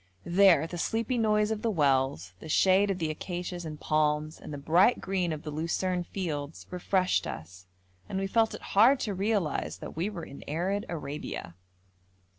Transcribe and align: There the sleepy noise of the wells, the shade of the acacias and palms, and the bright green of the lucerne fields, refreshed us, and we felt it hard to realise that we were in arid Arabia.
There 0.25 0.65
the 0.65 0.79
sleepy 0.79 1.19
noise 1.19 1.51
of 1.51 1.61
the 1.61 1.69
wells, 1.69 2.33
the 2.39 2.49
shade 2.49 2.89
of 2.89 2.97
the 2.97 3.11
acacias 3.11 3.65
and 3.65 3.79
palms, 3.79 4.39
and 4.39 4.51
the 4.51 4.57
bright 4.57 4.99
green 4.99 5.31
of 5.31 5.43
the 5.43 5.51
lucerne 5.51 6.05
fields, 6.05 6.65
refreshed 6.71 7.27
us, 7.27 7.67
and 8.09 8.17
we 8.17 8.25
felt 8.25 8.55
it 8.55 8.63
hard 8.73 8.99
to 9.01 9.13
realise 9.13 9.75
that 9.77 9.95
we 9.95 10.09
were 10.09 10.25
in 10.25 10.43
arid 10.47 10.87
Arabia. 10.89 11.53